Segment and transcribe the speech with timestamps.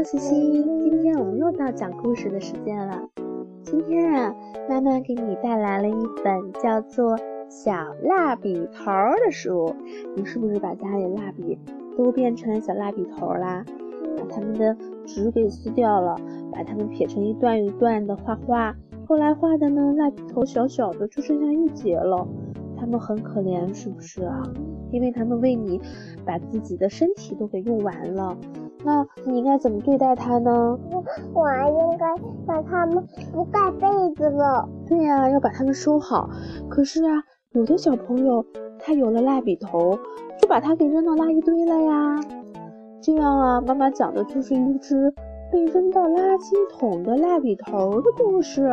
[0.00, 3.06] 啦，西西，今天我们又到讲故事的时间了。
[3.62, 4.34] 今天啊，
[4.66, 5.94] 妈妈给你带来了一
[6.24, 7.18] 本叫做
[7.50, 7.70] 《小
[8.04, 8.90] 蜡笔头》
[9.26, 9.74] 的书。
[10.16, 11.58] 你是不是把家里蜡笔
[11.98, 13.62] 都变成小蜡笔头啦？
[14.16, 14.74] 把它们的
[15.04, 16.16] 纸给撕掉了，
[16.50, 18.74] 把它们撇成一段一段的画画。
[19.06, 22.26] 后来画的呢，蜡笔头小小的，就剩下一截了。
[22.74, 24.42] 它们很可怜，是不是啊？
[24.92, 25.78] 因为它们为你
[26.24, 28.34] 把自己的身体都给用完了。
[28.84, 30.78] 那你应该怎么对待它呢？
[31.34, 32.06] 我应该
[32.46, 34.68] 把它们不盖被子了。
[34.88, 36.28] 对呀，要把它们收好。
[36.68, 37.22] 可是啊，
[37.52, 38.44] 有的小朋友
[38.78, 39.98] 他有了蜡笔头，
[40.40, 42.20] 就把它给扔到垃圾堆了呀。
[43.02, 45.12] 这样啊，妈妈讲的就是一只
[45.52, 48.70] 被扔到垃圾桶的蜡笔头的故事。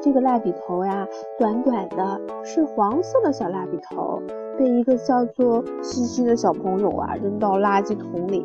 [0.00, 1.08] 这个蜡笔头呀，
[1.38, 4.20] 短短的，是黄色的小蜡笔头，
[4.58, 8.44] 被一个叫做西西的小朋友啊扔到垃圾桶里。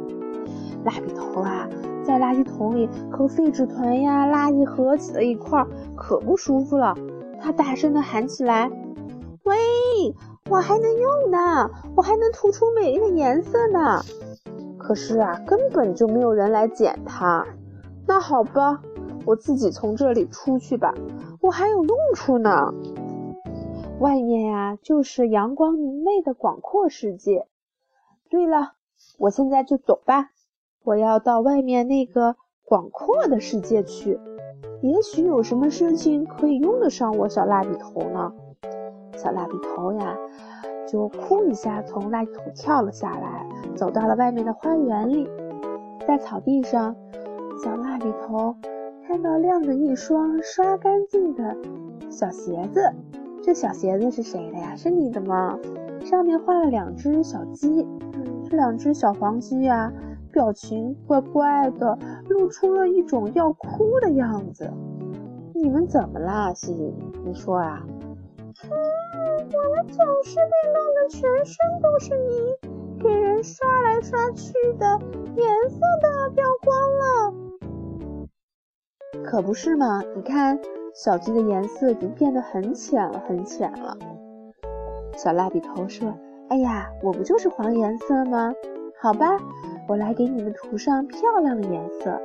[0.86, 1.68] 蜡笔头啊，
[2.04, 6.96] 在垃圾桶里和废纸团呀、垃圾合起了一块，可不舒服了。
[7.42, 8.72] 他大声地喊起来
[9.44, 9.56] ：“喂，
[10.50, 14.02] 我还能用呢，我还能涂出美丽的颜色呢！”
[14.80, 17.46] 可是啊，根本就没有人来捡它。
[18.08, 18.80] 那好吧，
[19.26, 20.94] 我自己从这里出去吧。
[21.42, 22.74] 我还有用处呢。
[24.00, 27.48] 外面呀，就是阳光明媚的广阔世界。
[28.30, 28.76] 对了，
[29.18, 30.32] 我现在就走吧。
[30.86, 34.18] 我要到外面那个广阔的世界去。
[34.82, 38.34] 也许有什么事情可以用得上我小蜡笔头呢？
[39.18, 40.16] 小蜡笔头呀，
[40.88, 45.30] 就哭一下从垃圾桶跳了下来，走到了外面的花园里。
[46.08, 46.96] 在草地上，
[47.62, 48.56] 小蜡笔头。
[49.06, 51.58] 看到晾着一双刷干净的
[52.12, 52.94] 小鞋子，
[53.50, 54.76] 这小鞋子是谁的呀？
[54.76, 55.58] 是你的吗？
[56.06, 57.84] 上面画了两只小鸡，
[58.48, 59.92] 这两只小黄鸡呀，
[60.32, 61.98] 表情怪怪的，
[62.30, 64.72] 露出了一种要哭的样子。
[65.56, 66.94] 你们怎么啦，西西？
[67.26, 67.84] 你说啊？
[67.88, 72.54] 嗯，我们总是被弄得全身都是泥，
[73.02, 74.86] 给人刷来刷去的，
[75.36, 77.34] 颜色都要掉光了。
[79.24, 80.04] 可不是嘛！
[80.16, 80.60] 你看，
[80.94, 83.98] 小鸡的颜色已经变得很浅了，很浅了。
[85.16, 86.14] 小蜡笔头说
[86.50, 88.54] ：“哎呀，我不就是黄颜色吗？
[89.00, 89.38] 好吧，
[89.88, 92.20] 我来给你们涂上漂亮的颜色。”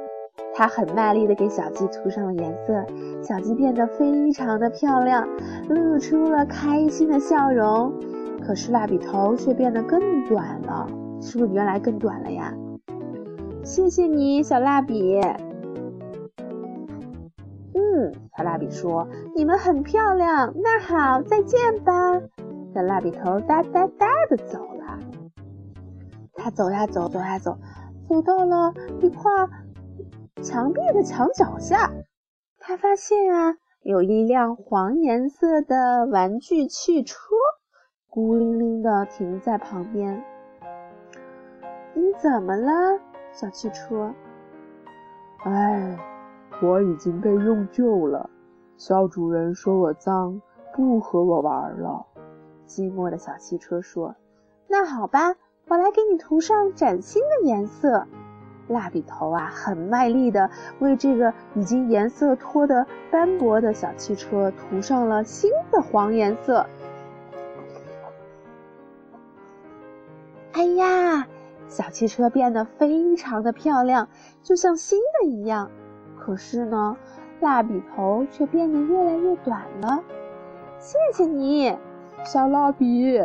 [0.56, 2.84] 他很卖力地给小鸡涂上了颜色，
[3.22, 5.28] 小鸡变得非常的漂亮，
[5.68, 7.92] 露出了开心的笑容。
[8.40, 10.86] 可是蜡笔头却变得更短了，
[11.20, 12.52] 是不是原来更短了呀？
[13.64, 15.20] 谢谢你，小蜡笔。
[18.44, 22.20] 小蜡笔说：“你们很漂亮，那好，再见吧。”
[22.74, 24.98] 小蜡笔头哒哒哒的走了。
[26.34, 27.56] 他走呀走，走呀走，
[28.06, 29.32] 走到了一块
[30.42, 31.90] 墙壁的墙角下，
[32.58, 37.16] 他发现啊，有一辆黄颜色的玩具汽车，
[38.10, 40.22] 孤零零的停在旁边。
[41.94, 43.00] 你怎么了，
[43.32, 44.12] 小汽车？
[45.44, 45.98] 哎。
[46.62, 48.30] 我已经被用旧了，
[48.76, 50.42] 小主人说我脏，
[50.74, 52.06] 不和我玩了。
[52.66, 54.14] 寂寞的小汽车说
[54.68, 55.36] ：“那好吧，
[55.68, 58.06] 我来给你涂上崭新的颜色。”
[58.66, 66.66] 蜡笔头啊，很卖力的为这个已经颜色脱得斑驳的小汽车涂上了新的黄颜色。
[70.52, 71.26] 哎呀，
[71.68, 74.08] 小汽车变得非常的漂亮，
[74.42, 75.70] 就像新的一样。
[76.18, 76.96] 可是呢，
[77.40, 80.02] 蜡笔头却变得越来越短了。
[80.78, 81.76] 谢谢你，
[82.24, 83.20] 小蜡笔，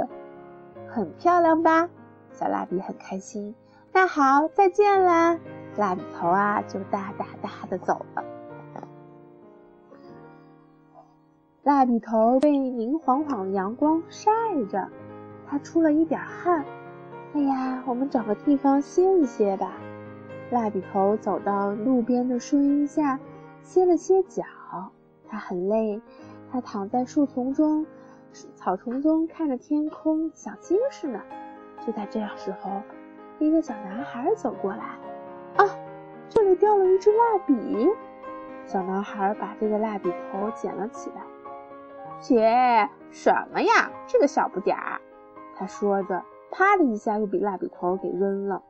[0.87, 1.89] 很漂亮吧？
[2.31, 3.55] 小蜡笔很开心。
[3.91, 5.37] 那好，再见啦！
[5.77, 8.23] 蜡笔头啊，就哒哒哒的走了。
[11.63, 14.31] 蜡笔头被明晃晃的阳光晒
[14.69, 14.87] 着，
[15.47, 16.65] 他出了一点汗。
[17.33, 19.73] 哎呀，我们找个地方歇一歇吧。
[20.51, 23.19] 蜡笔头走到路边的树荫下，
[23.69, 24.43] 歇了歇脚。
[25.29, 26.01] 他很累，
[26.51, 27.85] 他躺在树丛中、
[28.55, 31.21] 草丛中，看着天空，想心事呢。
[31.85, 32.81] 就在这时候，
[33.37, 34.97] 一个小男孩走过来。
[35.55, 35.69] 啊，
[36.29, 37.87] 这里掉了一支蜡笔。
[38.65, 41.21] 小男孩把这个蜡笔头捡了起来。
[42.19, 44.99] 切，什么呀，这个小不点儿！
[45.55, 48.63] 他说着，啪的一下又比蜡笔头给扔了。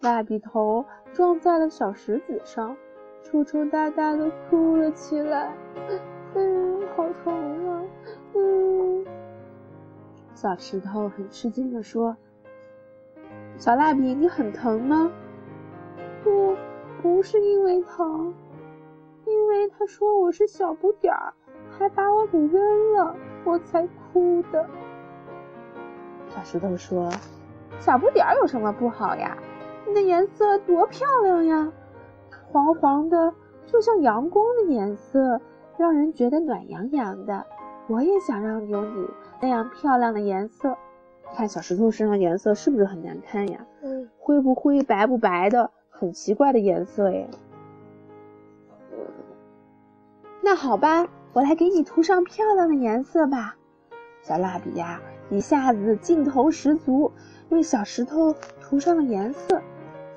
[0.00, 2.74] 蜡笔头撞在了小石子上，
[3.22, 5.52] 抽抽搭搭的哭了起来。
[6.34, 7.82] 嗯，好疼啊！
[8.34, 9.04] 嗯，
[10.34, 12.16] 小石头很吃惊的说
[13.56, 15.10] ：“小蜡笔，你很疼吗？”
[16.22, 16.56] 不
[17.00, 18.34] 不是因为疼，
[19.24, 21.32] 因为他说我是小不点儿，
[21.70, 24.66] 还把我给扔了，我才哭的。
[26.28, 27.10] 小石头说
[27.80, 29.36] ：“小不点儿有什么不好呀？
[29.86, 31.72] 你的颜色多漂亮呀，
[32.50, 33.32] 黄黄的，
[33.66, 35.40] 就像阳光的颜色，
[35.76, 37.44] 让人觉得暖洋洋的。
[37.88, 39.06] 我也想让有你
[39.40, 40.76] 那样漂亮的颜色。
[41.34, 43.66] 看小石头身上颜色是不是很难看呀？
[43.82, 47.28] 嗯，灰不灰，白不白的，很奇怪的颜色耶。
[50.40, 53.56] 那好吧，我来给你涂上漂亮的颜色吧。
[54.22, 57.12] 小蜡笔呀，一下子劲头十足，
[57.50, 59.60] 为小石头涂上了颜色。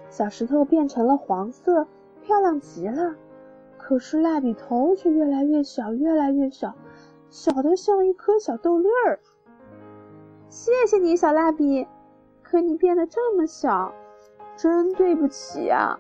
[0.10, 1.88] 小石头变成了黄色，
[2.24, 3.16] 漂亮极了。
[3.78, 6.74] 可是蜡笔头却越来越小，越来越小，
[7.30, 9.20] 小的像一颗小豆粒儿。
[10.50, 11.88] 谢谢你，小蜡笔，
[12.44, 13.94] 可你变得这么小，
[14.56, 16.00] 真对不起啊！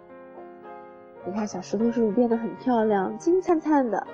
[1.26, 4.06] 你看小石头是不是变得很漂亮，金灿灿的？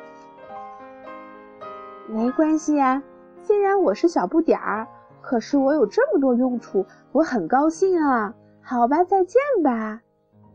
[2.07, 3.03] 没关系呀，
[3.41, 4.87] 虽然我是小不点儿，
[5.21, 8.33] 可是我有这么多用处，我很高兴啊！
[8.61, 10.01] 好吧，再见吧。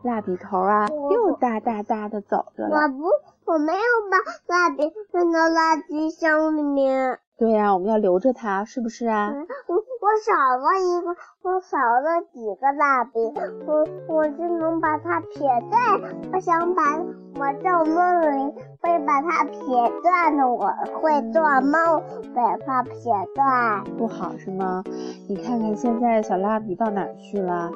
[0.03, 2.77] 蜡笔头啊，又大大大的走着了。
[2.77, 4.19] 我不，我没有把
[4.55, 7.19] 蜡笔扔到垃圾箱里面。
[7.39, 9.33] 对呀、我们要留着它，是不是啊？
[9.67, 9.83] 我我
[10.25, 13.19] 少了一个，我少了几个蜡笔，
[13.67, 15.41] 我我只能把它撇
[15.71, 16.15] 断。
[16.33, 16.99] 我想把
[17.35, 19.57] 我做梦里会把它撇
[20.03, 20.69] 断的，我
[21.01, 22.03] 会做梦
[22.35, 22.93] 把它撇
[23.35, 23.85] 断。
[23.99, 24.85] 不好是吗？
[25.29, 27.71] 你看看现在小蜡笔到哪去了？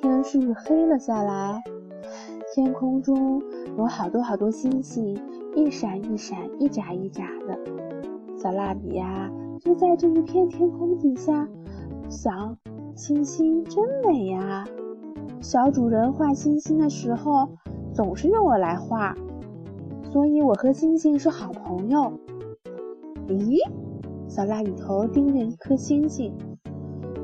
[0.00, 1.62] 天是不是黑了下来？
[2.54, 3.42] 天空中
[3.78, 5.18] 有好多好多星星，
[5.56, 7.58] 一闪一闪，一眨一眨的。
[8.36, 11.48] 小蜡笔呀、就在这一片天空底下，
[12.10, 12.54] 想，
[12.94, 14.66] 星星真美呀。
[15.40, 17.48] 小主人画星星的时候，
[17.94, 19.16] 总是用我来画，
[20.12, 22.12] 所以我和星星是好朋友。
[23.28, 23.56] 咦，
[24.28, 26.36] 小蜡笔头盯着一颗星星，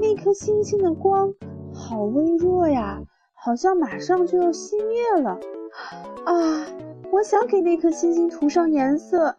[0.00, 1.30] 那颗星星的光
[1.70, 3.02] 好微弱呀，
[3.40, 5.38] 好像马上就要熄灭了。
[6.24, 6.66] 啊，
[7.12, 9.36] 我想给那颗星星涂上颜色。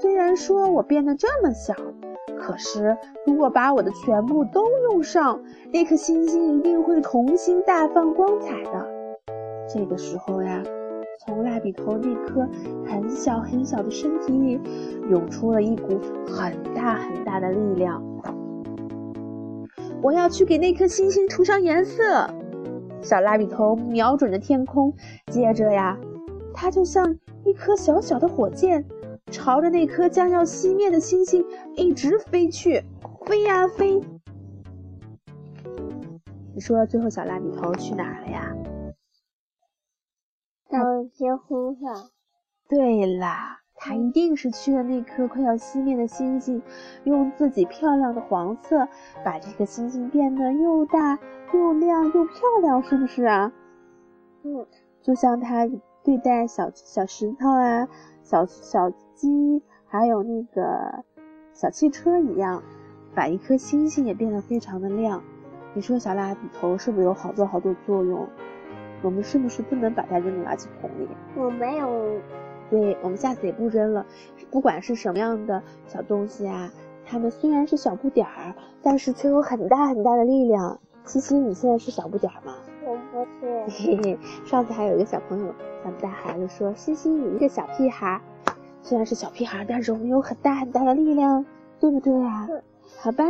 [0.00, 1.74] 虽然说我变得这么小，
[2.38, 5.40] 可是如果把我的全部都用上，
[5.72, 8.86] 那颗星星一定会重新大放光彩的。
[9.72, 10.62] 这个时候呀，
[11.24, 12.46] 从蜡笔头那颗
[12.86, 14.60] 很小很小的身体里
[15.08, 18.04] 涌出了一股很大很大的力量。
[20.02, 22.28] 我要去给那颗星星涂上颜色。
[23.04, 24.92] 小蜡笔头瞄准着天空，
[25.30, 25.96] 接着呀，
[26.52, 28.84] 它就像一颗小小的火箭。
[29.30, 32.84] 朝着那颗将要熄灭的星星一直飞去，
[33.26, 34.00] 飞呀飞。
[36.54, 38.54] 你说最后小蜡笔头去哪儿了呀？
[40.70, 40.78] 到
[41.12, 42.10] 天空上，
[42.68, 46.62] 对啦，它一定是去了那颗快要熄灭的星星，
[47.04, 48.88] 用自己漂亮的黄色
[49.22, 51.18] 把这个星星变得又大
[51.52, 53.52] 又亮又漂亮，是不是啊？
[54.42, 54.66] 嗯，
[55.02, 55.68] 就像它
[56.02, 57.86] 对待小小石头啊、
[58.22, 61.04] 小小鸡，还有那个
[61.52, 62.62] 小汽车一样，
[63.14, 65.22] 把一颗星星也变得非常的亮。
[65.74, 68.26] 你说小蜡笔头是不是有好多好多作用？
[69.02, 71.06] 我们是不是不能把它扔到垃圾桶里？
[71.36, 71.86] 我没有，
[72.74, 74.04] 对，我们下次也不扔了。
[74.50, 76.72] 不管是什么样的小东西啊，
[77.06, 78.52] 它们虽然是小不点儿，
[78.82, 80.80] 但是却有很大很大的力量。
[81.04, 82.54] 七七，你现在是小不点儿吗？
[82.84, 83.62] 我不是。
[83.68, 85.54] 嘿嘿，上次还有一个小朋友，
[85.84, 88.20] 咱们带孩子说：“西西，你一个小屁孩，
[88.82, 91.46] 虽然是小屁孩，但是我们有很大很大的力量，
[91.78, 92.48] 对不对啊？”
[92.98, 93.24] 好吧，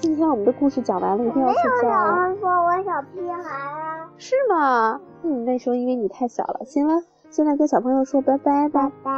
[0.00, 4.10] 今天我们的故事讲完了，一定要没睡觉了，人说我小屁孩啊。
[4.16, 5.00] 是吗？
[5.22, 6.64] 嗯，那时候因为你太小了。
[6.64, 9.10] 行了，现在跟小朋友说拜拜吧，拜拜。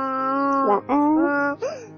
[0.66, 1.24] 晚安。
[1.24, 1.89] 安。